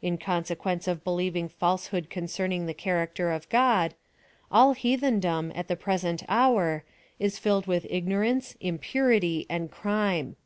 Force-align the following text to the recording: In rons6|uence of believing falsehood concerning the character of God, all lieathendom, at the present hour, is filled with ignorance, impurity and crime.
In 0.00 0.16
rons6|uence 0.16 0.88
of 0.88 1.04
believing 1.04 1.46
falsehood 1.50 2.08
concerning 2.08 2.64
the 2.64 2.72
character 2.72 3.30
of 3.30 3.46
God, 3.50 3.92
all 4.50 4.74
lieathendom, 4.74 5.52
at 5.54 5.68
the 5.68 5.76
present 5.76 6.22
hour, 6.26 6.84
is 7.18 7.38
filled 7.38 7.66
with 7.66 7.86
ignorance, 7.90 8.56
impurity 8.60 9.44
and 9.50 9.70
crime. 9.70 10.36